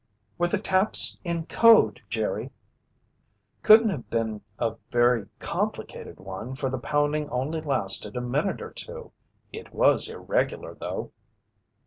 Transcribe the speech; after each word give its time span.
"Were 0.39 0.47
the 0.47 0.57
taps 0.57 1.19
in 1.23 1.45
code, 1.45 2.01
Jerry?" 2.09 2.49
"Couldn't 3.61 3.91
have 3.91 4.09
been 4.09 4.41
a 4.57 4.77
very 4.89 5.27
complicated 5.37 6.19
one 6.19 6.55
for 6.55 6.71
the 6.71 6.79
pounding 6.79 7.29
only 7.29 7.61
lasted 7.61 8.17
a 8.17 8.21
minute 8.21 8.63
or 8.63 8.71
two. 8.71 9.11
It 9.53 9.75
was 9.75 10.09
irregular 10.09 10.73
though." 10.73 11.11